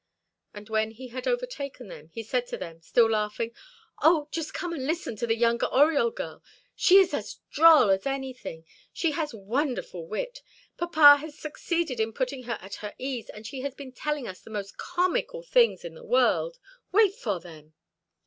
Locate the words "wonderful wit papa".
9.31-11.17